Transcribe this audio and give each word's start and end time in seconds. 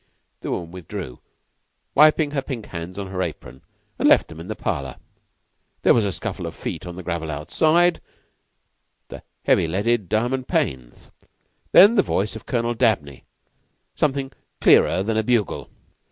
The 0.39 0.49
woman 0.49 0.71
withdrew, 0.71 1.19
wiping 1.93 2.31
her 2.31 2.41
pink 2.41 2.65
hands 2.65 2.97
on 2.97 3.05
her 3.09 3.21
apron, 3.21 3.61
and 3.99 4.09
left 4.09 4.29
them 4.29 4.39
in 4.39 4.47
the 4.47 4.55
parlor. 4.55 4.95
There 5.83 5.93
was 5.93 6.05
a 6.05 6.11
scuffle 6.11 6.47
of 6.47 6.55
feet 6.55 6.87
on 6.87 6.95
the 6.95 7.03
gravel 7.03 7.29
outside 7.29 8.01
the 9.09 9.21
heavily 9.43 9.67
leaded 9.67 10.09
diamond 10.09 10.47
panes, 10.47 11.11
and 11.21 11.29
then 11.71 11.93
the 11.97 12.01
voice 12.01 12.35
of 12.35 12.47
Colonel 12.47 12.73
Dabney, 12.73 13.25
something 13.93 14.31
clearer 14.59 15.03
than 15.03 15.17
a 15.17 15.23
bugle. 15.23 15.69